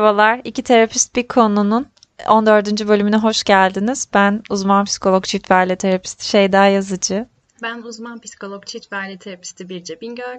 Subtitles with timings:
[0.00, 1.86] Merhabalar, iki terapist bir konunun
[2.28, 2.88] 14.
[2.88, 4.08] bölümüne hoş geldiniz.
[4.14, 7.26] Ben uzman psikolog çift ve terapisti Şeyda Yazıcı.
[7.62, 10.38] Ben uzman psikolog çift ve terapisti Birce Bingöl.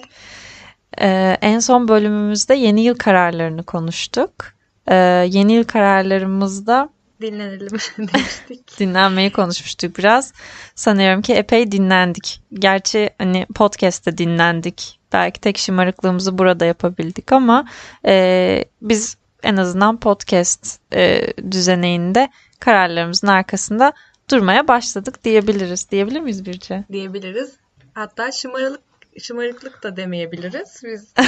[1.01, 4.31] Ee, en son bölümümüzde yeni yıl kararlarını konuştuk.
[4.87, 4.95] Ee,
[5.29, 6.89] yeni yıl kararlarımızda
[7.21, 7.67] dinlenelim
[7.97, 8.79] demiştik.
[8.79, 10.33] Dinlenmeyi konuşmuştuk biraz.
[10.75, 12.41] Sanıyorum ki epey dinlendik.
[12.53, 14.99] Gerçi hani podcast'te dinlendik.
[15.13, 17.65] Belki tek şımarıklığımızı burada yapabildik ama
[18.05, 23.93] e, biz en azından podcast e, düzeneğinde kararlarımızın arkasında
[24.31, 25.91] durmaya başladık diyebiliriz.
[25.91, 26.83] Diyebilir miyiz Birce?
[26.91, 27.51] Diyebiliriz.
[27.93, 28.79] Hatta şımarık
[29.19, 30.81] şımarıklık da demeyebiliriz.
[30.83, 31.13] Biz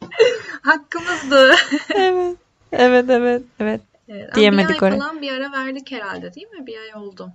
[0.62, 1.54] hakkımızdı.
[1.94, 2.36] evet.
[2.72, 3.80] Evet evet evet.
[4.08, 4.98] Evet, Diyemedik bir ay oraya.
[4.98, 6.66] falan bir ara verdik herhalde değil mi?
[6.66, 7.32] Bir ay oldu.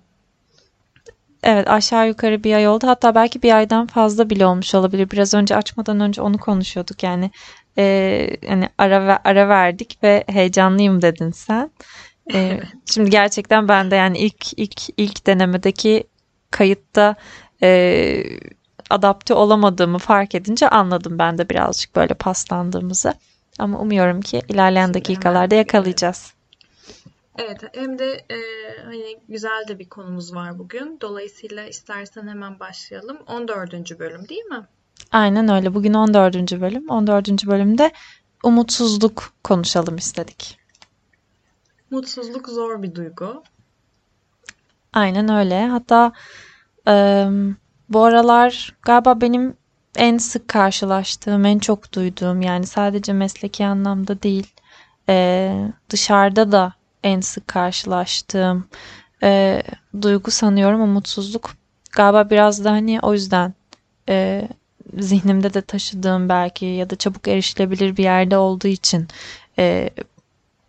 [1.42, 2.86] Evet aşağı yukarı bir ay oldu.
[2.86, 5.10] Hatta belki bir aydan fazla bile olmuş olabilir.
[5.10, 7.02] Biraz önce açmadan önce onu konuşuyorduk.
[7.02, 7.30] Yani
[7.78, 11.70] e, hani ara ara verdik ve heyecanlıyım dedin sen.
[12.34, 16.04] E, şimdi gerçekten ben de yani ilk ilk ilk denemedeki
[16.50, 17.16] kayıtta
[17.62, 18.22] e,
[18.90, 23.14] adapte olamadığımı fark edince anladım ben de birazcık böyle paslandığımızı.
[23.58, 26.32] Ama umuyorum ki ilerleyen dakikalarda yakalayacağız.
[27.38, 28.38] Evet hem de e,
[28.84, 30.98] hani güzel de bir konumuz var bugün.
[31.00, 33.18] Dolayısıyla istersen hemen başlayalım.
[33.26, 33.98] 14.
[33.98, 34.66] bölüm değil mi?
[35.12, 35.74] Aynen öyle.
[35.74, 36.60] Bugün 14.
[36.60, 36.88] bölüm.
[36.88, 37.46] 14.
[37.46, 37.92] bölümde
[38.42, 40.58] umutsuzluk konuşalım istedik.
[41.90, 43.42] Mutsuzluk zor bir duygu.
[44.92, 45.66] Aynen öyle.
[45.66, 46.12] Hatta
[46.88, 47.26] e,
[47.88, 49.56] bu aralar galiba benim
[49.96, 54.46] en sık karşılaştığım, en çok duyduğum yani sadece mesleki anlamda değil
[55.08, 55.52] e,
[55.90, 58.68] dışarıda da en sık karşılaştığım
[59.22, 59.62] e,
[60.02, 61.50] duygu sanıyorum umutsuzluk.
[61.92, 63.54] Galiba biraz da hani o yüzden
[64.08, 64.48] e,
[64.98, 69.08] zihnimde de taşıdığım belki ya da çabuk erişilebilir bir yerde olduğu için
[69.58, 69.90] e,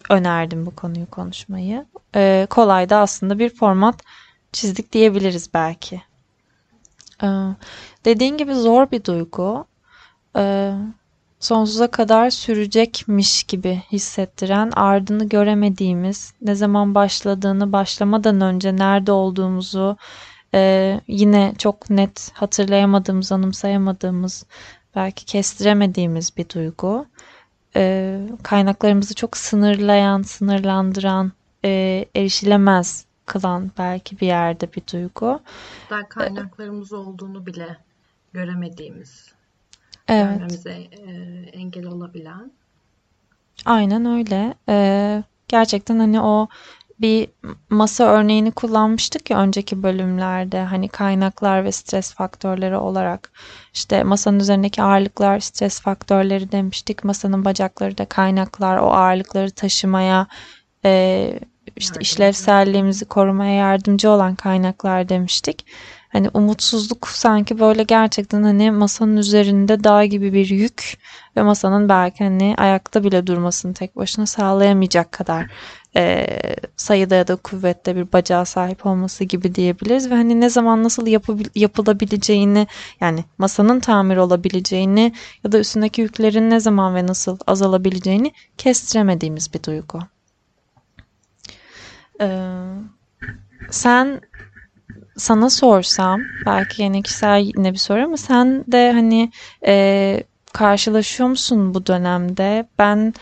[0.09, 1.85] önerdim bu konuyu konuşmayı.
[2.15, 4.01] E, kolay da aslında bir format
[4.51, 6.01] çizdik diyebiliriz belki.
[7.23, 7.27] E,
[8.05, 9.65] dediğin gibi zor bir duygu.
[10.37, 10.73] E,
[11.39, 19.97] sonsuza kadar sürecekmiş gibi hissettiren, ardını göremediğimiz, ne zaman başladığını, başlamadan önce nerede olduğumuzu
[20.53, 24.45] e, yine çok net hatırlayamadığımız, anımsayamadığımız,
[24.95, 27.05] belki kestiremediğimiz bir duygu.
[27.75, 31.31] E, kaynaklarımızı çok sınırlayan, sınırlandıran,
[31.65, 35.39] e, erişilemez kılan belki bir yerde bir duygu.
[35.89, 37.77] Hatta kaynaklarımız olduğunu bile
[38.33, 39.33] göremediğimiz
[40.07, 40.33] evet.
[40.33, 41.11] görmemize e,
[41.53, 42.51] engel olabilen.
[43.65, 44.53] Aynen öyle.
[44.69, 46.47] Ee, gerçekten hani o
[47.01, 47.27] bir
[47.69, 53.31] masa örneğini kullanmıştık ya önceki bölümlerde hani kaynaklar ve stres faktörleri olarak.
[53.73, 57.03] İşte masanın üzerindeki ağırlıklar stres faktörleri demiştik.
[57.03, 60.27] Masanın bacakları da kaynaklar o ağırlıkları taşımaya
[60.85, 61.39] e,
[61.75, 65.65] işte işlevselliğimizi korumaya yardımcı olan kaynaklar demiştik.
[66.09, 70.97] Hani umutsuzluk sanki böyle gerçekten hani masanın üzerinde dağ gibi bir yük
[71.37, 75.51] ve masanın belki hani ayakta bile durmasını tek başına sağlayamayacak kadar
[75.95, 76.27] e,
[76.77, 81.07] sayıda ya da kuvvette bir bacağı sahip olması gibi diyebiliriz ve hani ne zaman nasıl
[81.07, 82.67] yapı, yapılabileceğini
[83.01, 85.13] yani masanın tamir olabileceğini
[85.43, 89.99] ya da üstündeki yüklerin ne zaman ve nasıl azalabileceğini kestiremediğimiz bir duygu.
[92.21, 92.27] Ee,
[93.71, 94.21] sen
[95.17, 99.31] sana sorsam belki yine kişisel yine bir soru ama sen de hani
[99.67, 100.23] e,
[100.53, 102.67] karşılaşıyor musun bu dönemde?
[102.79, 103.13] Ben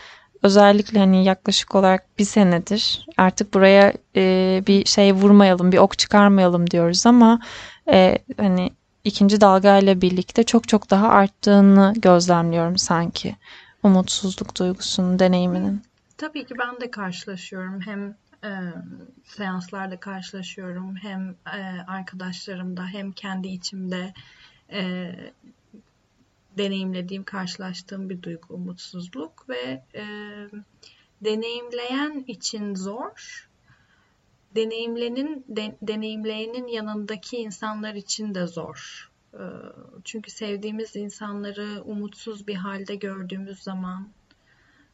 [0.42, 6.70] özellikle hani yaklaşık olarak bir senedir artık buraya e, bir şey vurmayalım, bir ok çıkarmayalım
[6.70, 7.40] diyoruz ama
[7.92, 8.70] e, hani
[9.04, 13.36] ikinci dalga ile birlikte çok çok daha arttığını gözlemliyorum sanki
[13.82, 15.82] umutsuzluk duygusunun deneyiminin.
[16.16, 18.50] Tabii ki ben de karşılaşıyorum hem e,
[19.24, 20.96] seanslarda karşılaşıyorum.
[20.96, 24.14] Hem e, arkadaşlarımda hem kendi içimde
[24.72, 25.10] e,
[26.58, 30.04] deneyimlediğim, karşılaştığım bir duygu umutsuzluk ve e,
[31.20, 33.48] deneyimleyen için zor.
[34.54, 39.10] Deneyimlenin de, deneyimleyenin yanındaki insanlar için de zor.
[39.34, 39.44] E,
[40.04, 44.08] çünkü sevdiğimiz insanları umutsuz bir halde gördüğümüz zaman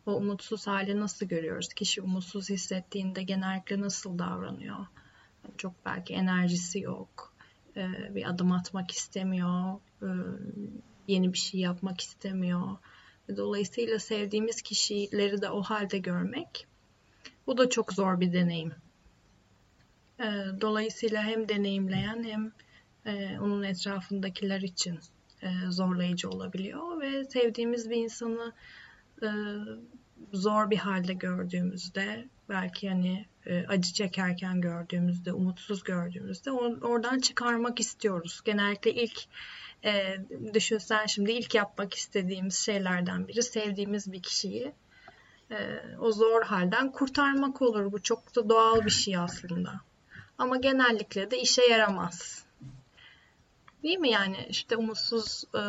[0.06, 1.68] o umutsuz hali nasıl görüyoruz?
[1.68, 4.86] Kişi umutsuz hissettiğinde genellikle nasıl davranıyor?
[5.58, 7.34] Çok belki enerjisi yok,
[7.76, 10.08] e, bir adım atmak istemiyor, e,
[11.06, 12.76] yeni bir şey yapmak istemiyor.
[13.36, 16.66] Dolayısıyla sevdiğimiz kişileri de o halde görmek,
[17.46, 18.72] bu da çok zor bir deneyim.
[20.20, 20.24] E,
[20.60, 22.52] dolayısıyla hem deneyimleyen hem
[23.40, 24.98] onun etrafındakiler için
[25.68, 28.52] zorlayıcı olabiliyor ve sevdiğimiz bir insanı
[30.32, 38.40] zor bir halde gördüğümüzde, belki hani e, acı çekerken gördüğümüzde, umutsuz gördüğümüzde oradan çıkarmak istiyoruz.
[38.44, 39.24] Genellikle ilk
[39.84, 40.16] e,
[40.54, 44.72] düşünsen şimdi ilk yapmak istediğimiz şeylerden biri sevdiğimiz bir kişiyi
[45.50, 47.92] e, o zor halden kurtarmak olur.
[47.92, 49.80] Bu çok da doğal bir şey aslında.
[50.38, 52.44] Ama genellikle de işe yaramaz.
[53.82, 55.62] Değil mi yani işte umutsuz e,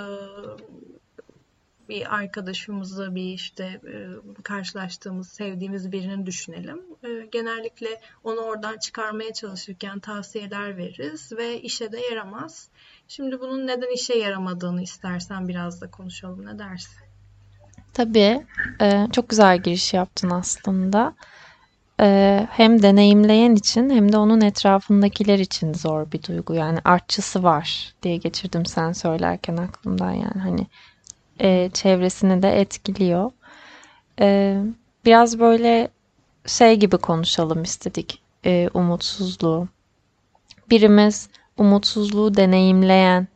[1.90, 4.08] bir arkadaşımızı, bir işte e,
[4.44, 6.82] karşılaştığımız, sevdiğimiz birini düşünelim.
[7.04, 12.70] E, genellikle onu oradan çıkarmaya çalışırken tavsiyeler veririz ve işe de yaramaz.
[13.08, 16.46] Şimdi bunun neden işe yaramadığını istersen biraz da konuşalım.
[16.46, 17.04] Ne dersin?
[17.94, 18.46] Tabii.
[18.82, 21.16] E, çok güzel giriş yaptın aslında.
[22.02, 26.54] E, hem deneyimleyen için hem de onun etrafındakiler için zor bir duygu.
[26.54, 30.68] Yani artçısı var diye geçirdim sen söylerken aklımdan yani hani
[31.40, 33.32] e, çevresini de etkiliyor.
[34.20, 34.58] E,
[35.06, 35.90] biraz böyle
[36.46, 39.68] şey gibi konuşalım istedik e, umutsuzluğu.
[40.70, 43.28] Birimiz umutsuzluğu deneyimleyen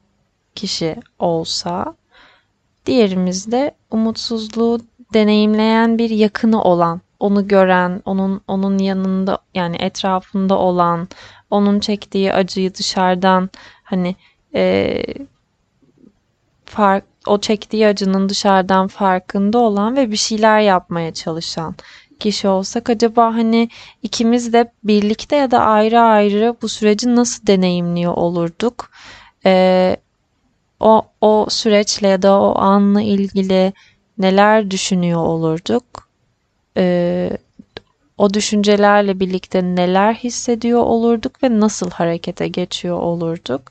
[0.55, 1.95] kişi olsa,
[2.85, 4.79] diğerimiz de umutsuzluğu
[5.13, 11.07] deneyimleyen bir yakını olan, onu gören, onun onun yanında yani etrafında olan,
[11.49, 13.49] onun çektiği acıyı dışarıdan
[13.83, 14.15] hani
[14.55, 15.03] e,
[16.65, 21.75] fark o çektiği acının dışarıdan farkında olan ve bir şeyler yapmaya çalışan
[22.19, 23.69] kişi olsak acaba hani
[24.03, 28.91] ikimiz de birlikte ya da ayrı ayrı bu süreci nasıl deneyimliyor olurduk?
[29.45, 29.97] Ee,
[30.79, 33.73] o, o süreçle ya da o anla ilgili
[34.17, 36.09] neler düşünüyor olurduk?
[36.77, 37.37] Ee,
[38.17, 43.61] o düşüncelerle birlikte neler hissediyor olurduk ve nasıl harekete geçiyor olurduk?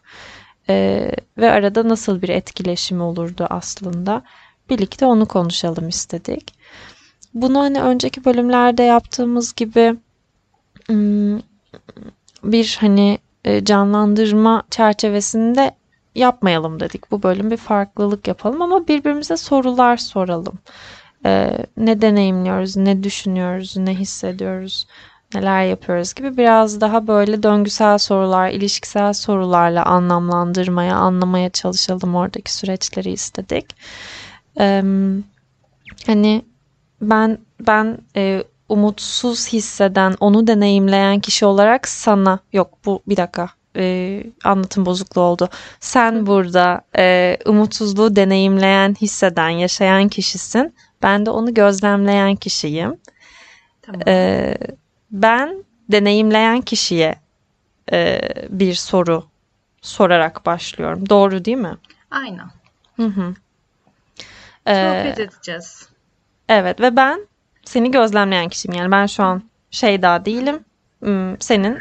[0.69, 4.23] Ee, ve arada nasıl bir etkileşim olurdu aslında?
[4.71, 6.58] Birlikte onu konuşalım istedik.
[7.35, 9.97] Bunu hani önceki bölümlerde yaptığımız gibi
[12.45, 15.75] bir hani e, canlandırma çerçevesinde
[16.15, 17.11] yapmayalım dedik.
[17.11, 20.59] Bu bölüm bir farklılık yapalım ama birbirimize sorular soralım.
[21.27, 24.87] Ee, ne deneyimliyoruz, ne düşünüyoruz, ne hissediyoruz,
[25.35, 33.11] neler yapıyoruz gibi biraz daha böyle döngüsel sorular, ilişkisel sorularla anlamlandırmaya, anlamaya çalışalım oradaki süreçleri
[33.11, 33.67] istedik.
[34.61, 34.83] Ee,
[36.07, 36.45] hani
[37.01, 44.25] ben ben e, umutsuz hisseden, onu deneyimleyen kişi olarak sana yok bu bir dakika e,
[44.45, 45.49] anlatım bozukluğu oldu.
[45.81, 50.75] Sen burada e, umutsuzluğu deneyimleyen, hisseden, yaşayan kişisin.
[51.03, 52.97] Ben de onu gözlemleyen kişiyim.
[53.83, 54.01] Tamam.
[54.07, 54.55] E,
[55.11, 57.15] ben deneyimleyen kişiye
[57.93, 59.25] e, bir soru
[59.83, 61.09] sorarak başlıyorum.
[61.09, 61.77] Doğru değil mi?
[62.11, 62.51] Aynen.
[62.97, 63.35] Hı hı.
[64.67, 65.89] Sohbet edeceğiz.
[66.49, 67.27] Evet ve ben
[67.65, 68.79] seni gözlemleyen kişiyim.
[68.79, 70.65] Yani ben şu an şey daha değilim.
[71.01, 71.79] Hmm, senin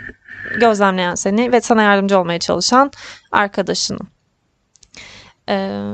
[0.60, 2.92] gözlemleyen seni ve sana yardımcı olmaya çalışan
[3.32, 4.08] arkadaşınım.
[5.50, 5.94] Ee,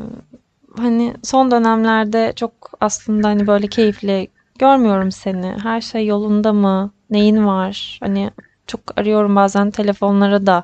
[0.77, 4.27] hani son dönemlerde çok aslında hani böyle keyifli
[4.59, 5.55] görmüyorum seni.
[5.63, 6.91] Her şey yolunda mı?
[7.09, 7.99] Neyin var?
[8.03, 8.31] Hani
[8.67, 10.63] çok arıyorum bazen telefonlara da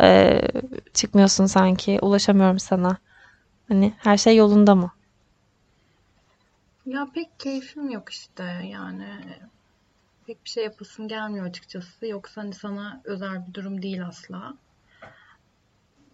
[0.00, 0.40] e,
[0.94, 1.98] çıkmıyorsun sanki.
[2.02, 2.96] Ulaşamıyorum sana.
[3.68, 4.90] Hani her şey yolunda mı?
[6.86, 9.38] Ya pek keyfim yok işte yani.
[10.26, 12.06] Pek bir şey yapasım gelmiyor açıkçası.
[12.06, 14.54] Yoksa hani sana özel bir durum değil asla.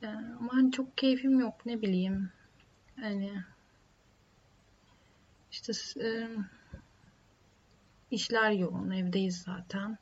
[0.03, 2.33] Ee, ama hani çok keyfim yok ne bileyim.
[3.01, 3.45] Hani
[5.51, 6.29] işte e,
[8.11, 9.99] işler yoğun evdeyiz zaten.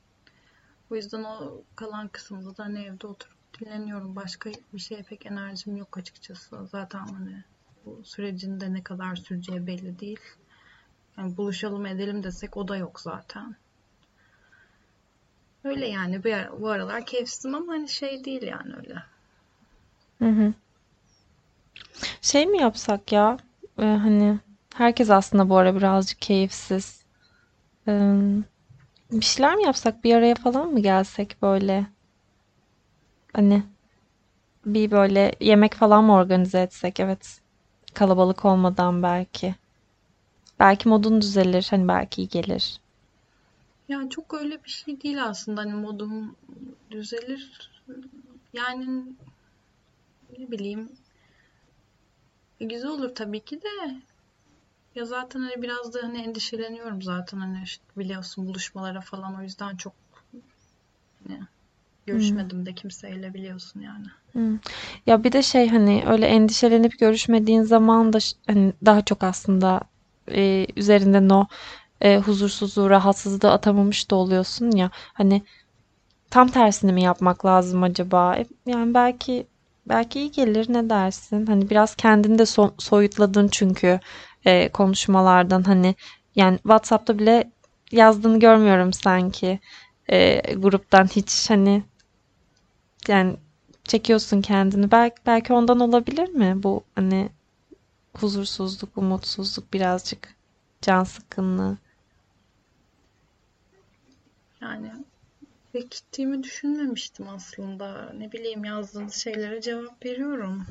[0.90, 4.16] O yüzden o kalan kısımda da hani evde oturup dinleniyorum.
[4.16, 6.66] Başka bir şeye pek enerjim yok açıkçası.
[6.66, 7.44] Zaten hani
[7.84, 10.20] bu sürecin de ne kadar süreceği belli değil.
[11.18, 13.56] Yani buluşalım edelim desek o da yok zaten.
[15.64, 19.02] Öyle yani bu, ara, bu aralar keyifsizim ama hani şey değil yani öyle.
[20.18, 20.52] Hı hı.
[22.22, 23.38] Şey mi yapsak ya?
[23.78, 24.38] Ee, hani
[24.74, 27.02] herkes aslında bu ara birazcık keyifsiz.
[27.88, 28.12] Ee,
[29.12, 30.04] bir şeyler mi yapsak?
[30.04, 31.86] Bir araya falan mı gelsek böyle?
[33.32, 33.62] Hani
[34.66, 37.00] bir böyle yemek falan mı organize etsek?
[37.00, 37.40] Evet.
[37.94, 39.54] Kalabalık olmadan belki.
[40.60, 41.66] Belki modun düzelir.
[41.70, 42.80] Hani belki iyi gelir.
[43.88, 45.60] Yani çok öyle bir şey değil aslında.
[45.60, 46.36] Hani modum
[46.90, 47.70] düzelir.
[48.52, 49.04] Yani
[50.38, 50.88] ne bileyim
[52.60, 54.00] güzel olur tabii ki de
[54.94, 59.76] ya zaten hani biraz da hani endişeleniyorum zaten hani işte biliyorsun buluşmalara falan o yüzden
[59.76, 59.92] çok
[61.28, 61.40] hani
[62.06, 64.06] görüşmedim de kimseyle biliyorsun yani.
[64.32, 64.58] Hmm.
[65.06, 69.80] Ya bir de şey hani öyle endişelenip görüşmediğin zaman da hani daha çok aslında
[70.32, 71.46] e, üzerinden o
[72.00, 74.90] e, huzursuzluğu, rahatsızlığı atamamış da oluyorsun ya.
[74.94, 75.42] Hani
[76.30, 78.36] tam tersini mi yapmak lazım acaba?
[78.36, 79.46] E, Yani belki
[79.86, 81.46] belki iyi gelir ne dersin?
[81.46, 84.00] Hani biraz kendini de so- soyutladın çünkü
[84.44, 85.94] e, konuşmalardan hani
[86.36, 87.50] yani WhatsApp'ta bile
[87.92, 89.60] yazdığını görmüyorum sanki
[90.12, 91.82] e, gruptan hiç hani
[93.08, 93.36] yani
[93.84, 94.90] çekiyorsun kendini.
[94.90, 97.28] Belki belki ondan olabilir mi bu hani
[98.20, 100.34] huzursuzluk, umutsuzluk birazcık
[100.82, 101.78] can sıkkınlığı.
[104.60, 104.92] Yani
[105.72, 108.12] pek gittiğimi düşünmemiştim aslında.
[108.12, 110.66] Ne bileyim yazdığınız şeylere cevap veriyorum.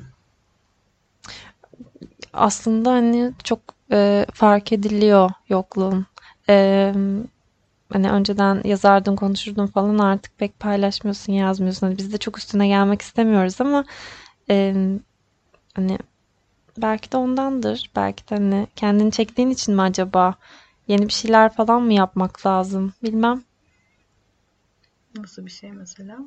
[2.32, 3.60] Aslında hani çok
[3.92, 6.06] e, fark ediliyor yokluğun.
[6.48, 6.92] E,
[7.92, 11.86] hani önceden yazardın, konuşurdun falan artık pek paylaşmıyorsun, yazmıyorsun.
[11.86, 13.84] Hani biz de çok üstüne gelmek istemiyoruz ama
[14.50, 14.74] e,
[15.74, 15.98] hani
[16.82, 17.90] belki de ondandır.
[17.96, 20.34] Belki de hani kendini çektiğin için mi acaba?
[20.88, 22.92] Yeni bir şeyler falan mı yapmak lazım?
[23.02, 23.42] Bilmem.
[25.18, 26.18] Nasıl bir şey mesela?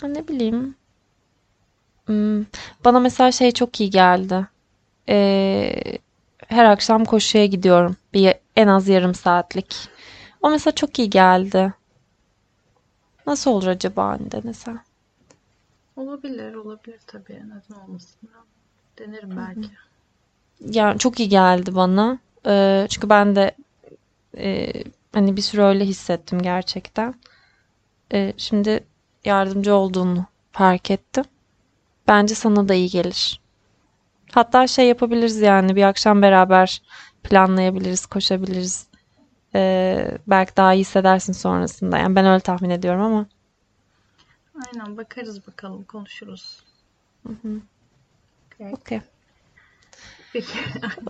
[0.00, 0.74] Ha, ne bileyim.
[2.06, 2.44] Hmm,
[2.84, 4.46] Bana mesela şey çok iyi geldi.
[5.08, 5.98] Ee,
[6.48, 7.96] her akşam koşuya gidiyorum.
[8.14, 9.76] Bir en az yarım saatlik.
[10.42, 11.74] O mesela çok iyi geldi.
[13.26, 14.80] Nasıl olur acaba hani denesen?
[15.96, 17.42] Olabilir, olabilir tabii.
[17.44, 18.30] Neden olmasın?
[19.00, 19.70] Denerim belki.
[20.60, 22.18] Yani çok iyi geldi bana.
[22.46, 23.54] Ee, çünkü ben de
[24.36, 24.72] e,
[25.12, 27.14] hani bir süre öyle hissettim gerçekten.
[28.12, 28.84] Ee, şimdi
[29.24, 31.24] yardımcı olduğunu fark ettim.
[32.08, 33.40] Bence sana da iyi gelir.
[34.32, 36.82] Hatta şey yapabiliriz yani bir akşam beraber
[37.22, 38.86] planlayabiliriz, koşabiliriz.
[39.54, 41.98] Ee, belki daha iyi hissedersin sonrasında.
[41.98, 43.26] Yani ben öyle tahmin ediyorum ama.
[44.54, 46.64] Aynen bakarız bakalım, konuşuruz.
[47.24, 47.52] Okay.
[48.60, 49.00] Okey.
[50.32, 50.58] Peki.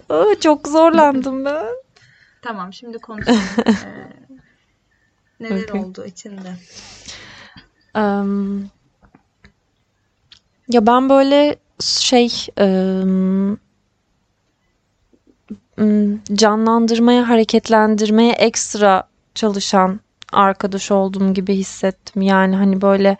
[0.08, 1.66] Aa, çok zorlandım ben.
[2.42, 3.38] Tamam, şimdi konuşalım.
[5.40, 5.80] Ee, neler Okey.
[5.80, 6.54] oldu içinde?
[7.94, 8.70] Em,
[10.68, 13.58] ya ben böyle şey em,
[15.76, 20.00] m, canlandırmaya, hareketlendirmeye ekstra çalışan
[20.32, 22.22] arkadaş olduğum gibi hissettim.
[22.22, 23.16] Yani hani böyle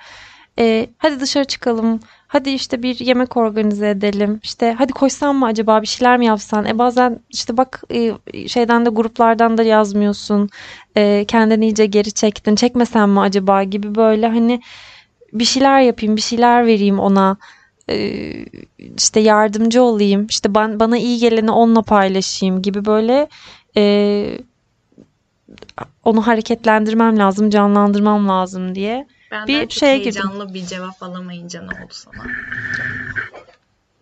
[0.58, 2.00] e, hadi dışarı çıkalım,
[2.32, 5.82] hadi işte bir yemek organize edelim, işte hadi koşsan mı acaba?
[5.82, 6.66] Bir şeyler mi yapsan?
[6.66, 8.12] E bazen işte bak e,
[8.48, 10.48] şeyden de gruplardan da yazmıyorsun,
[10.96, 14.60] e, kendini iyice geri çektin, çekmesen mi acaba gibi böyle hani
[15.32, 17.36] bir şeyler yapayım, bir şeyler vereyim ona.
[17.90, 18.46] Ee,
[18.96, 23.28] işte yardımcı olayım, işte ben, bana iyi geleni onunla paylaşayım gibi böyle
[23.76, 24.38] e,
[26.04, 30.22] onu hareketlendirmem lazım, canlandırmam lazım diye Benden bir çok şeye girdim.
[30.22, 32.36] heyecanlı bir cevap alamayınca ne oldu sana?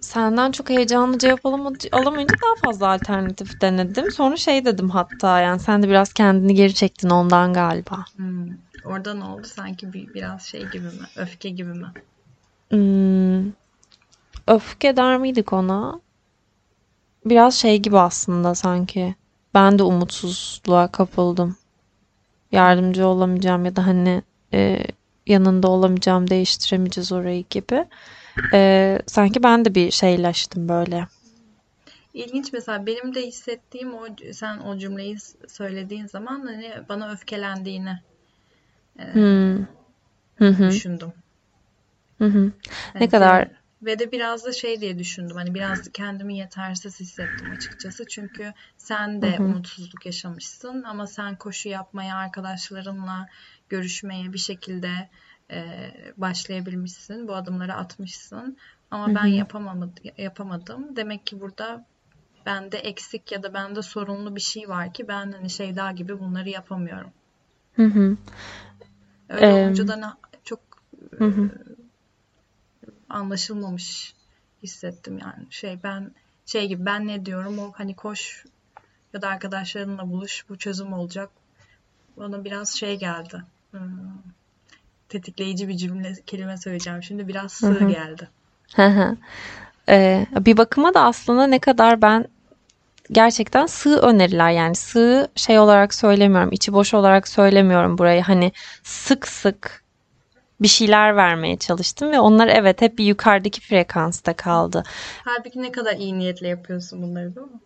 [0.00, 4.11] Senden çok heyecanlı cevap alamadı- alamayınca daha fazla alternatif denedim.
[4.11, 8.04] Sonra şey dedim hatta yani sen de biraz kendini geri çektin ondan galiba.
[8.16, 8.49] Hmm.
[8.85, 9.47] Orada ne oldu?
[9.47, 11.11] Sanki bir, biraz şey gibi mi?
[11.16, 11.87] Öfke gibi mi?
[12.70, 13.52] Hmm,
[14.49, 16.00] öfke der miydik ona?
[17.25, 19.14] Biraz şey gibi aslında sanki.
[19.54, 21.56] Ben de umutsuzluğa kapıldım.
[22.52, 24.23] Yardımcı olamayacağım ya da hani
[24.54, 24.85] e,
[25.28, 27.85] yanında olamayacağım, değiştiremeyeceğiz orayı gibi.
[28.52, 31.06] E, sanki ben de bir şeyleştim böyle.
[32.12, 35.16] İlginç mesela benim de hissettiğim o sen o cümleyi
[35.49, 37.99] söylediğin zaman hani bana öfkelendiğini
[39.12, 39.66] Hmm.
[40.38, 41.12] Hı hı, düşündüm.
[42.18, 42.52] hı hı.
[43.00, 43.49] Ne Hani kadar
[43.82, 45.37] ve de biraz da şey diye düşündüm.
[45.37, 48.06] Hani biraz kendimi yetersiz hissettim açıkçası.
[48.06, 53.26] Çünkü sen de hı, umutsuzluk yaşamışsın ama sen koşu yapmaya, arkadaşlarınla
[53.70, 55.10] görüşmeye bir şekilde
[55.50, 57.28] e, başlayabilmişsin.
[57.28, 58.56] Bu adımları atmışsın.
[58.90, 60.96] Ama ben hı, yapamadım, yapamadım.
[60.96, 61.87] Demek ki burada
[62.46, 66.48] bende eksik ya da bende sorunlu bir şey var ki ben hani Şeyda gibi bunları
[66.48, 67.12] yapamıyorum.
[67.76, 68.16] hı hı.
[69.28, 70.60] Öyle olunca Em, da çok
[71.18, 71.50] hı hı,
[73.08, 74.14] anlaşılmamış
[74.62, 75.46] hissettim yani.
[75.50, 76.14] Şey ben
[76.46, 78.44] şey gibi ben ne diyorum o hani koş
[79.14, 81.30] ya da arkadaşlarınla buluş bu çözüm olacak.
[82.16, 83.42] Bana biraz şey geldi.
[83.70, 83.80] Hmm,
[85.08, 87.02] tetikleyici bir cümle kelime söyleyeceğim.
[87.02, 88.28] Şimdi biraz sığ hı, geldi.
[88.76, 89.16] hı hı.
[89.88, 92.25] E, bir bakıma da aslında ne kadar ben
[93.12, 98.22] gerçekten sığ öneriler yani sığ şey olarak söylemiyorum, içi boş olarak söylemiyorum burayı.
[98.22, 99.82] Hani sık sık
[100.60, 104.82] bir şeyler vermeye çalıştım ve onlar evet hep bir yukarıdaki frekansta kaldı.
[105.25, 107.60] Halbuki ne kadar iyi niyetle yapıyorsun bunları değil mi?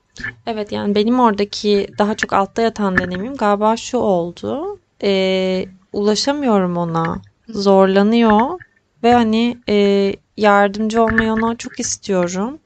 [0.46, 4.78] Evet yani benim oradaki daha çok altta yatan deneyimim galiba şu oldu.
[5.02, 7.22] Ee, ulaşamıyorum ona.
[7.48, 8.60] Zorlanıyor
[9.02, 12.58] ve hani e, yardımcı olmayı ona çok istiyorum.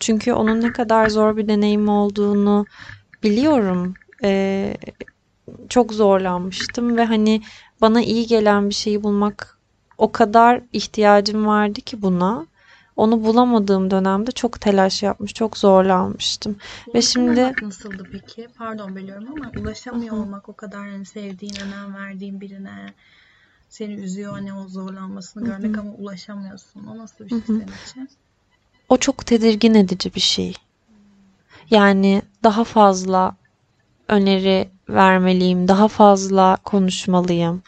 [0.00, 2.66] Çünkü onun ne kadar zor bir deneyim olduğunu
[3.22, 3.96] biliyorum.
[4.24, 4.74] e,
[5.68, 7.42] çok zorlanmıştım ve hani
[7.80, 9.58] bana iyi gelen bir şeyi bulmak
[9.98, 12.46] o kadar ihtiyacım vardı ki buna.
[13.00, 16.56] Onu bulamadığım dönemde çok telaş yapmış, çok zorlanmıştım.
[16.94, 18.48] Ve şimdi nasıldı peki?
[18.58, 22.94] Pardon bölüyorum ama ulaşamıyor olmak o kadar hani sevdiğin, önem verdiğin birine
[23.68, 26.86] seni üzüyor hani o zorlanmasını görmek ama ulaşamıyorsun.
[26.86, 28.08] O nasıl bir şey senin için?
[28.88, 30.54] o çok tedirgin edici bir şey.
[31.70, 33.36] Yani daha fazla
[34.08, 37.62] öneri vermeliyim, daha fazla konuşmalıyım.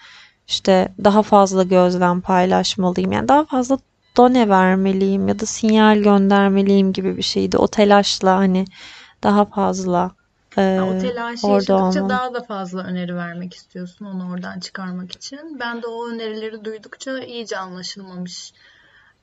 [0.49, 3.13] İşte daha fazla gözlem paylaşmalıyım.
[3.13, 3.79] Yani daha fazla
[4.17, 7.59] done vermeliyim ya da sinyal göndermeliyim gibi bir şeydi.
[7.59, 8.65] O telaşla hani
[9.23, 10.11] daha fazla
[10.59, 12.09] e, o telaşı orada yaşadıkça olmam.
[12.09, 15.61] daha da fazla öneri vermek istiyorsun onu oradan çıkarmak için.
[15.61, 18.53] Ben de o önerileri duydukça iyice anlaşılmamış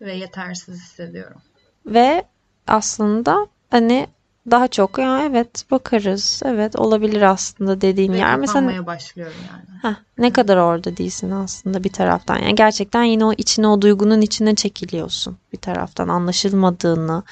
[0.01, 1.41] ve yetersiz hissediyorum.
[1.85, 2.25] Ve
[2.67, 4.07] aslında hani
[4.51, 6.41] daha çok ya evet bakarız.
[6.45, 8.37] Evet olabilir aslında dediğin Ve yer.
[8.37, 9.79] Mesela başlıyorum yani.
[9.81, 12.37] Heh, ne kadar orada değilsin aslında bir taraftan.
[12.37, 17.23] Yani gerçekten yine o içine o duygunun içine çekiliyorsun bir taraftan anlaşılmadığını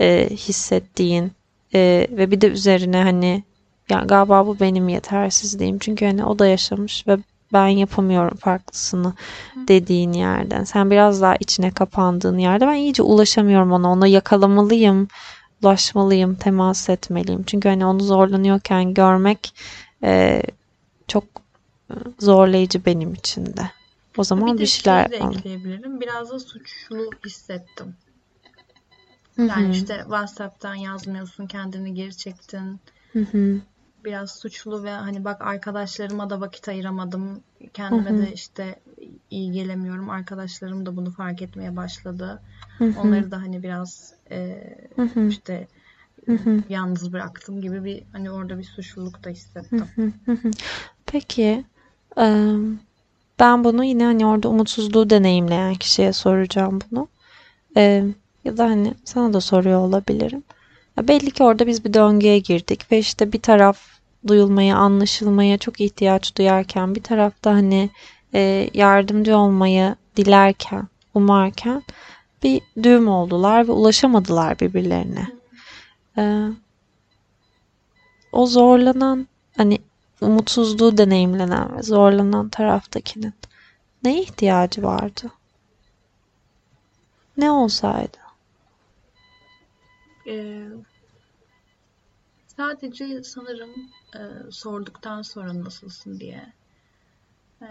[0.00, 1.32] e, hissettiğin
[1.74, 3.44] e, ve bir de üzerine hani
[3.88, 5.78] ya galiba bu benim yetersizliğim.
[5.78, 7.18] Çünkü hani o da yaşamış ve
[7.52, 9.12] ben yapamıyorum farklısını
[9.56, 10.64] dediğin yerden.
[10.64, 13.92] Sen biraz daha içine kapandığın yerde ben iyice ulaşamıyorum ona.
[13.92, 15.08] Ona yakalamalıyım,
[15.62, 17.42] ulaşmalıyım, temas etmeliyim.
[17.44, 19.54] Çünkü hani onu zorlanıyorken görmek
[20.04, 20.42] e,
[21.08, 21.24] çok
[22.18, 23.70] zorlayıcı benim için de.
[24.16, 25.44] O Bir zaman bir de şeyler şeyi de yapmalıyım.
[25.46, 26.00] ekleyebilirim.
[26.00, 27.96] Biraz da suçlu hissettim.
[29.48, 32.80] Yani hı, işte WhatsApp'tan yazmıyorsun, kendini geri çektin.
[33.12, 33.60] hı hı,
[34.04, 37.44] Biraz suçlu ve hani bak arkadaşlarıma da vakit ayıramadım.
[37.74, 38.80] Kendime hı, de işte
[39.30, 40.10] iyi gelemiyorum.
[40.10, 42.42] Arkadaşlarım da bunu fark etmeye başladı.
[42.78, 44.62] hı hı, Onları da hani biraz e,
[45.28, 45.68] işte
[46.26, 49.86] hı hı, yalnız bıraktım gibi bir hani orada bir suçluluk da hissettim.
[49.96, 50.50] hı, hı hı.
[51.06, 51.64] Peki,
[52.18, 52.24] e,
[53.40, 57.08] ben bunu yine hani orada umutsuzluğu deneyimleyen kişiye soracağım bunu.
[57.76, 58.04] E,
[58.44, 60.42] ya da hani sana da soruyor olabilirim.
[60.98, 63.80] Ya belli ki orada biz bir döngüye girdik ve işte bir taraf
[64.26, 67.90] duyulmaya, anlaşılmaya çok ihtiyaç duyarken, bir tarafta hani
[68.34, 71.82] e, yardımcı olmayı dilerken, umarken
[72.42, 75.26] bir düğüm oldular ve ulaşamadılar birbirlerine.
[76.18, 76.48] E,
[78.32, 79.78] o zorlanan, hani
[80.20, 83.34] umutsuzluğu deneyimlenen ve zorlanan taraftakinin
[84.02, 85.30] neye ihtiyacı vardı?
[87.36, 88.18] Ne olsaydı?
[90.26, 90.64] E,
[92.56, 93.70] sadece sanırım
[94.14, 96.52] e, sorduktan sonra nasılsın diye
[97.62, 97.66] e,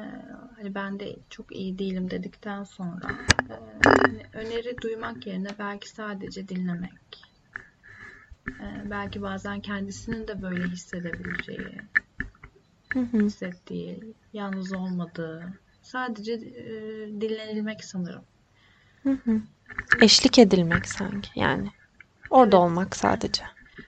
[0.55, 3.19] hani ben de çok iyi değilim dedikten sonra
[3.49, 3.53] e,
[4.01, 7.33] hani öneri duymak yerine belki sadece dinlemek.
[8.59, 11.89] e, belki bazen kendisinin de böyle hissedebileceği,
[12.93, 16.71] Hı hı, hissettiği, yalnız olmadığı, sadece e,
[17.21, 18.25] dinlenilmek sanırım.
[19.03, 19.41] hı hı.
[20.01, 21.71] Eşlik edilmek sanki yani.
[22.29, 22.61] Orada Evet.
[22.61, 23.43] olmak sadece.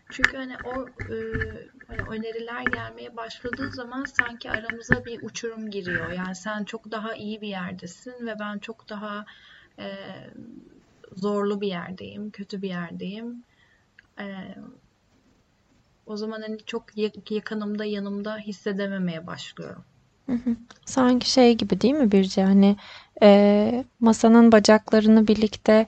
[0.10, 1.17] Çünkü hani o e,
[1.88, 6.12] hani öneriler gelmeye başladığı zaman sanki aramıza bir uçurum giriyor.
[6.12, 9.26] Yani sen çok daha iyi bir yerdesin ve ben çok daha
[9.80, 9.88] e,
[11.12, 13.45] zorlu bir yerdeyim, kötü bir yerdeyim.
[14.19, 14.26] E,
[16.06, 19.86] o zaman hani çok yak- yakınımda, yanımda hissedememeye başlıyorum.
[20.30, 20.56] Hı.
[20.86, 22.43] Sanki şey gibi değil mi Birce?
[22.43, 22.76] Hani
[23.24, 25.88] e, masanın bacaklarını birlikte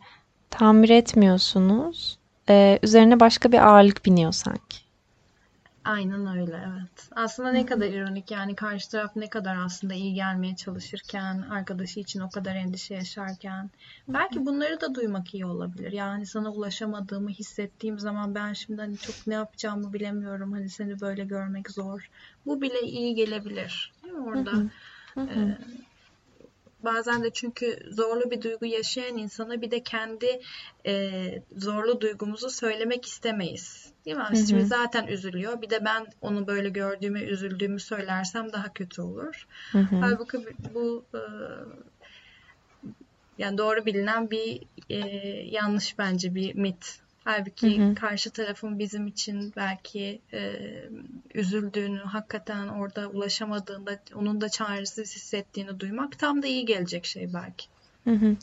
[0.50, 2.20] tamir etmiyorsunuz.
[2.50, 4.78] E, üzerine başka bir ağırlık biniyor sanki.
[5.84, 7.10] Aynen öyle, evet.
[7.16, 12.20] Aslında ne kadar ironik yani karşı taraf ne kadar aslında iyi gelmeye çalışırken, arkadaşı için
[12.20, 13.72] o kadar endişe yaşarken,
[14.14, 15.92] belki bunları da duymak iyi olabilir.
[15.92, 20.52] Yani sana ulaşamadığımı hissettiğim zaman ben şimdi hani çok ne yapacağımı bilemiyorum.
[20.52, 22.08] Hani seni böyle görmek zor.
[22.46, 23.94] Bu bile iyi gelebilir.
[24.04, 24.52] Değil mi Hı orada?
[24.52, 24.70] hı,
[25.16, 25.58] hı e,
[26.84, 30.42] Bazen de çünkü zorlu bir duygu yaşayan insana bir de kendi
[30.86, 31.12] e,
[31.58, 33.94] zorlu duygumuzu söylemek istemeyiz.
[34.06, 34.24] Değil mi?
[34.24, 35.62] hı hı, zaten üzülüyor.
[35.62, 39.48] Bir de ben onu böyle gördüğümü, üzüldüğümü söylersem daha kötü olur.
[39.72, 40.38] hı hı, Halbuki
[40.74, 41.22] bu e,
[43.38, 44.98] yani doğru bilinen bir e,
[45.46, 47.02] yanlış bence bir mit.
[47.62, 50.40] Hı Halbuki hı, karşı tarafın bizim için belki e,
[51.34, 57.68] üzüldüğünü, hakikaten orada ulaşamadığında, onun da çaresiz hissettiğini duymak tam da iyi gelecek şey belki.
[58.08, 58.36] hı hı.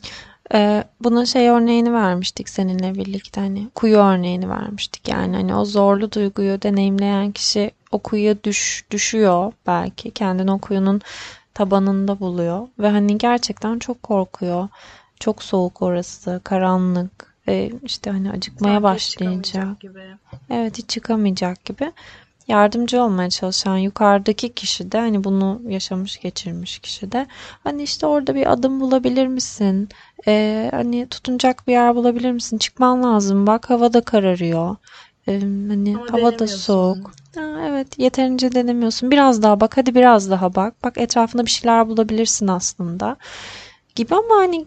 [0.53, 6.11] E, bunun şey örneğini vermiştik seninle birlikte hani kuyu örneğini vermiştik yani hani o zorlu
[6.11, 11.01] duyguyu deneyimleyen kişi o kuyuya düş, düşüyor belki kendini o kuyunun
[11.53, 14.69] tabanında buluyor ve hani gerçekten çok korkuyor.
[15.19, 20.01] Çok soğuk orası, karanlık ve işte hani acıkmaya çıkamayacak gibi.
[20.49, 21.91] Evet hiç çıkamayacak gibi.
[22.47, 27.27] yardımcı olmaya çalışan yukarıdaki kişi de hani bunu yaşamış geçirmiş kişi de
[27.63, 29.89] hani işte orada bir adım bulabilir misin?
[30.27, 32.57] Ee, hani tutunacak bir yer bulabilir misin?
[32.57, 33.47] Çıkman lazım.
[33.47, 34.75] Bak hava da kararıyor.
[35.27, 37.11] Ee, hani Ama hava da soğuk.
[37.35, 39.11] Ha, evet yeterince denemiyorsun.
[39.11, 40.83] Biraz daha bak hadi biraz daha bak.
[40.83, 43.17] Bak etrafında bir şeyler bulabilirsin aslında.
[43.95, 44.65] Gibi ama hani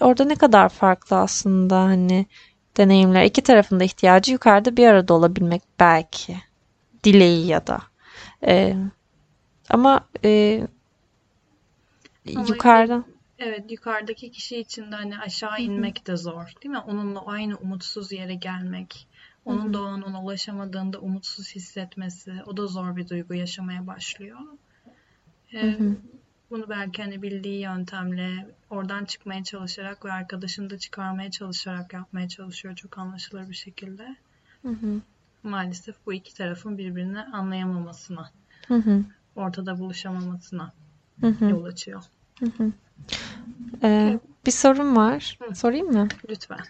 [0.00, 2.26] orada ne kadar farklı aslında hani
[2.76, 3.24] deneyimler.
[3.24, 6.36] İki tarafın da ihtiyacı yukarıda bir arada olabilmek belki.
[7.04, 7.82] Dileği ya da.
[8.46, 8.76] Ee,
[9.70, 10.62] ama e,
[12.36, 13.04] Ama yukarıdan
[13.38, 16.78] Evet, yukarıdaki kişi için de hani aşağı inmek de zor, değil mi?
[16.78, 19.08] Onunla aynı umutsuz yere gelmek,
[19.44, 24.38] onun da o an ona ulaşamadığında umutsuz hissetmesi, o da zor bir duygu yaşamaya başlıyor.
[25.54, 25.78] Ee,
[26.50, 32.74] bunu belki hani bildiği yöntemle oradan çıkmaya çalışarak ve arkadaşını da çıkarmaya çalışarak yapmaya çalışıyor
[32.74, 34.16] çok anlaşılır bir şekilde.
[35.42, 38.30] Maalesef bu iki tarafın birbirini anlayamamasına,
[38.68, 39.04] Hı hı,
[39.36, 40.72] ortada buluşamamasına
[41.20, 41.44] hı hı.
[41.44, 42.02] yol açıyor.
[43.82, 45.38] Ee, bir sorum var.
[45.54, 46.08] Sorayım mı?
[46.28, 46.60] Lütfen.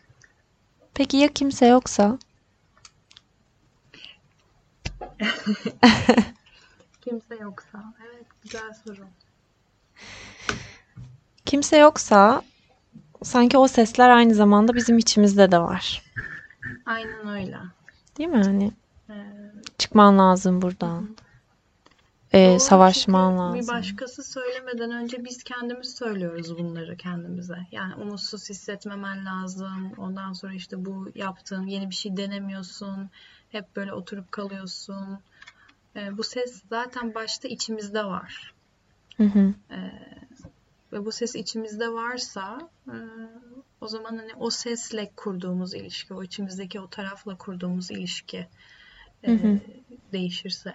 [0.95, 2.19] Peki ya kimse yoksa?
[7.01, 7.95] Kimse yoksa.
[8.07, 9.07] Evet, güzel soru.
[11.49, 12.43] Kimse yoksa
[13.23, 16.03] sanki o sesler aynı zamanda bizim içimizde de var.
[16.87, 17.59] Aynen öyle.
[18.19, 18.43] Değil mi?
[18.45, 18.73] Hani
[19.11, 19.15] Ee,
[19.79, 21.17] çıkman lazım buradan.
[22.33, 23.63] Ee, doğru savaşman lazım.
[23.63, 27.59] bir başkası söylemeden önce biz kendimiz söylüyoruz bunları kendimize.
[27.73, 29.93] Yani umutsuz hissetmemen lazım.
[29.97, 33.11] Ondan sonra işte bu yaptığın yeni bir şey denemiyorsun.
[33.49, 35.19] Hep böyle oturup kalıyorsun.
[35.97, 38.55] Ee, bu ses zaten başta içimizde var.
[39.17, 39.55] Hı hı,
[40.93, 42.97] Ve bu ses içimizde varsa e,
[43.81, 48.47] o zaman hani o sesle kurduğumuz ilişki, o içimizdeki o tarafla kurduğumuz ilişki
[49.25, 49.61] e,
[50.13, 50.75] değişirse,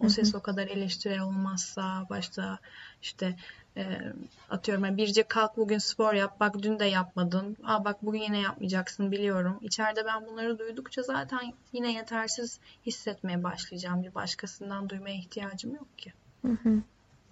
[0.00, 2.58] o ses o kadar eleştirel olmazsa, başta
[3.02, 3.36] işte
[3.76, 4.12] e,
[4.50, 8.40] atıyorum yani Birce kalk bugün spor yap, bak dün de yapmadın, aa bak bugün yine
[8.40, 9.58] yapmayacaksın biliyorum.
[9.62, 14.02] İçeride ben bunları duydukça zaten yine yetersiz hissetmeye başlayacağım.
[14.02, 16.12] Bir başkasından duymaya ihtiyacım yok ki.
[16.42, 16.82] hı hı.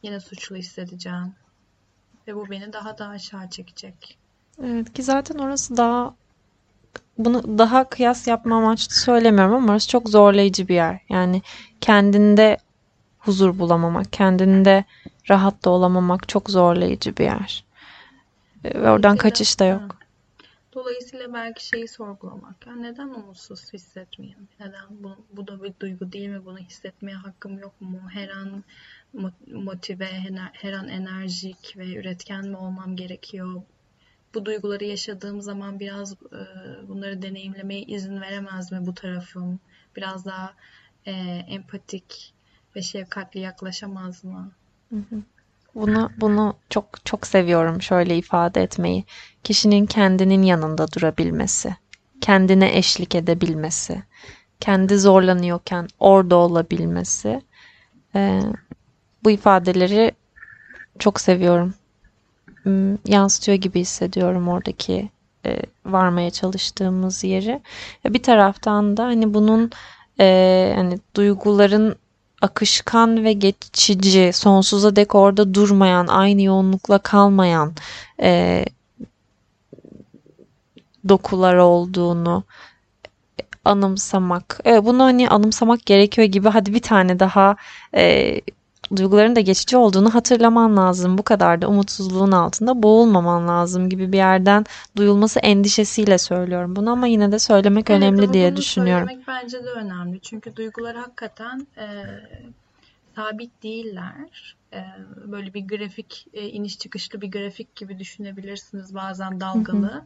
[0.03, 1.35] Yine suçlu hissedeceğim.
[2.27, 4.19] Ve bu beni daha da aşağı çekecek.
[4.63, 6.15] Evet ki zaten orası daha
[7.19, 11.01] bunu daha kıyas yapma amaçlı söylemiyorum ama orası çok zorlayıcı bir yer.
[11.09, 11.43] Yani
[11.81, 12.59] kendinde
[13.19, 14.85] huzur bulamamak, kendinde
[15.31, 17.65] rahat da olamamak çok zorlayıcı bir yer.
[18.65, 19.97] Ve oradan kaçış da yok.
[20.75, 22.67] dolayısıyla belki şeyi sorgulamak.
[22.67, 24.49] Ya neden umutsuz hissetmeyeyim?
[24.61, 26.45] Neden bu, bu da bir duygu değil mi?
[26.45, 28.01] Bunu hissetmeye hakkım yok mu?
[28.13, 28.65] Her an
[29.53, 30.07] motive,
[30.53, 33.63] her an enerjik ve üretken mi olmam gerekiyor?
[34.35, 36.41] Bu duyguları yaşadığım zaman biraz e,
[36.89, 39.61] bunları deneyimlemeye izin veremez mi bu tarafım?
[39.97, 40.55] Biraz daha
[41.07, 41.13] e,
[41.49, 42.35] empatik
[42.77, 44.53] ve şefkatli yaklaşamaz mı?
[45.75, 49.05] Bunu bunu çok çok seviyorum şöyle ifade etmeyi.
[49.45, 51.77] Kişinin kendinin yanında durabilmesi,
[52.21, 54.03] kendine eşlik edebilmesi,
[54.61, 57.43] kendi zorlanıyorken orada olabilmesi.
[58.15, 58.41] Ee,
[59.27, 60.13] bu ifadeleri
[60.99, 61.75] çok seviyorum.
[62.63, 65.09] Hmm, Yansıtıyor gibi hissediyorum oradaki
[65.47, 67.63] e, varmaya çalıştığımız yeri.
[68.05, 69.71] Bir taraftan da hani bunun
[70.21, 71.97] e, hani duyguların
[72.43, 77.73] akışkan ve geçici, sonsuza dek orada durmayan, aynı yoğunlukla kalmayan
[78.21, 78.65] e,
[81.09, 82.45] dokular olduğunu
[83.65, 84.61] anımsamak.
[84.65, 86.49] Evet, bunu hani anımsamak gerekiyor gibi.
[86.49, 87.57] Hadi bir tane daha
[87.95, 88.41] e,
[88.97, 91.19] duyguların da geçici olduğunu hatırlaman lazım.
[91.19, 94.65] Bu kadar da umutsuzluğun altında boğulmaman lazım gibi bir yerden
[94.97, 99.09] duyulması endişesiyle söylüyorum bunu ama yine de söylemek Evet önemli diye düşünüyorum.
[99.09, 100.21] söylemek bence de önemli.
[100.21, 101.87] Çünkü duygular hakikaten e,
[103.17, 104.57] sabit değiller.
[104.73, 104.81] E,
[105.27, 108.95] böyle bir grafik, e, iniş çıkışlı bir grafik gibi düşünebilirsiniz.
[108.95, 110.05] Bazen dalgalı.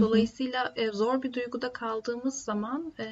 [0.00, 3.06] Dolayısıyla e, zor bir duyguda kaldığımız zaman e,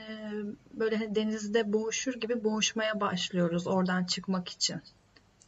[0.73, 4.81] böyle hani denizde boğuşur gibi boğuşmaya başlıyoruz oradan çıkmak için.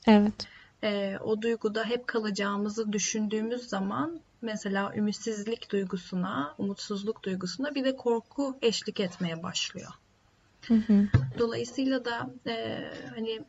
[0.07, 0.49] Evet.
[0.83, 8.59] E, o duyguda hep kalacağımızı düşündüğümüz zaman mesela ümitsizlik duygusuna, umutsuzluk duygusuna bir de korku
[8.63, 9.93] eşlik etmeye başlıyor.
[10.69, 11.09] Hı hı.
[11.39, 12.85] Dolayısıyla da e,
[13.15, 13.41] hani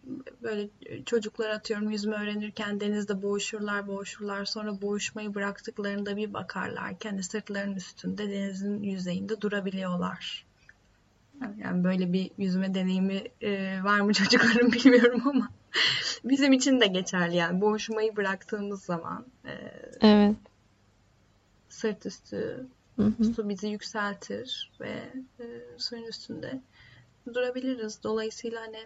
[0.41, 0.69] böyle
[1.05, 8.31] çocuklar atıyorum yüzme öğrenirken denizde boğuşurlar boğuşurlar sonra boğuşmayı bıraktıklarında bir bakarlar kendi sırtlarının üstünde
[8.31, 10.45] denizin yüzeyinde durabiliyorlar.
[11.57, 15.49] Yani böyle bir yüzme deneyimi e, var mı çocukların bilmiyorum ama
[16.23, 19.51] bizim için de geçerli yani boğuşmayı bıraktığımız zaman e,
[20.01, 20.35] Evet.
[21.69, 23.23] sırt üstü Hı hı.
[23.23, 25.45] su bizi yükseltir ve e,
[25.77, 26.61] suyun üstünde
[27.33, 28.03] durabiliriz.
[28.03, 28.85] Dolayısıyla hani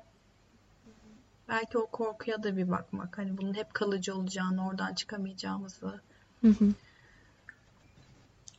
[1.47, 3.17] belki o korkuya da bir bakmak.
[3.17, 6.01] Hani bunun hep kalıcı olacağını, oradan çıkamayacağımızı
[6.41, 6.73] Hı hı.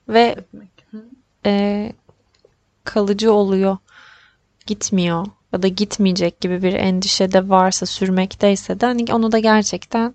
[0.09, 0.37] Ve.
[0.91, 1.05] Hı?
[1.47, 1.93] e,
[2.85, 3.77] kalıcı oluyor,
[4.67, 10.15] gitmiyor ya da gitmeyecek gibi bir endişe de varsa, sürmekteyse de hani onu da gerçekten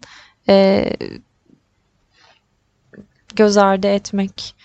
[0.50, 0.86] e,
[3.36, 4.56] göz ardı etmek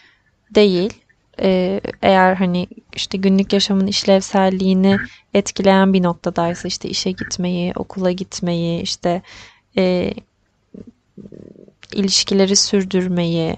[0.55, 0.93] değil.
[1.41, 4.99] E, eğer hani işte günlük yaşamın işlevselliğini
[5.35, 9.23] etkileyen bir noktadaysa işte işe gitmeyi, okula gitmeyi, işte
[9.77, 10.15] e,
[11.93, 13.57] ilişkileri sürdürmeyi,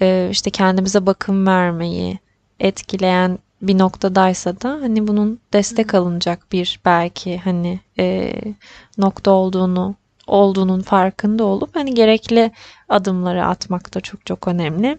[0.00, 2.18] e, işte kendimize bakım vermeyi
[2.60, 8.32] etkileyen bir noktadaysa da hani bunun destek alınacak bir belki hani e,
[8.98, 9.94] nokta olduğunu
[10.26, 12.50] olduğunun farkında olup hani gerekli
[12.88, 14.98] adımları atmak da çok çok önemli.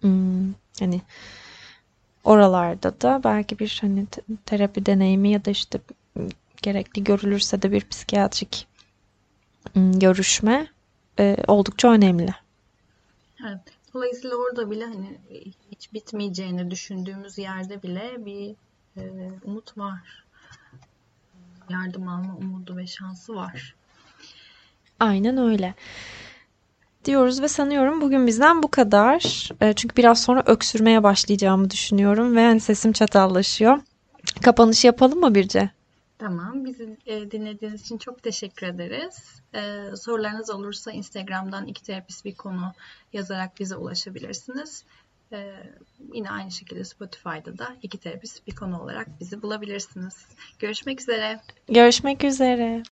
[0.00, 1.00] Hmm, hani
[2.24, 5.78] oralarda da belki bir hani te- terapi deneyimi ya da işte
[6.62, 8.66] gerekli görülürse de bir psikiyatrik
[9.72, 10.66] hmm, görüşme
[11.18, 12.34] e, oldukça önemli.
[13.46, 13.77] Evet.
[13.98, 15.18] Dolayısıyla orada bile hani
[15.70, 18.54] hiç bitmeyeceğini düşündüğümüz yerde bile bir
[18.96, 19.02] e,
[19.44, 20.24] umut var.
[21.68, 23.74] Yardım alma umudu ve şansı var.
[25.00, 25.74] Aynen öyle.
[27.04, 29.48] Diyoruz ve sanıyorum bugün bizden bu kadar.
[29.60, 33.80] E, çünkü biraz sonra öksürmeye başlayacağımı düşünüyorum ve hani sesim çatallaşıyor.
[34.42, 35.70] Kapanış yapalım mı Birce?
[36.18, 36.64] Tamam.
[36.64, 39.42] Bizi e, dinlediğiniz için çok teşekkür ederiz.
[39.54, 42.72] E, sorularınız olursa Instagram'dan iki terapist bir konu
[43.12, 44.84] yazarak bize ulaşabilirsiniz.
[45.32, 45.52] E,
[46.12, 50.26] yine aynı şekilde Spotify'da da iki terapist bir konu olarak bizi bulabilirsiniz.
[50.58, 51.40] Görüşmek üzere.
[51.68, 52.82] Görüşmek üzere.